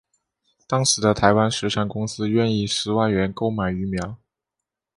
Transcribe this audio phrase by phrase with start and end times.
[0.65, 4.17] 当时的台湾水产公司愿以十万元购买鱼苗。